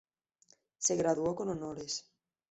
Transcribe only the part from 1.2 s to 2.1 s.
con honores.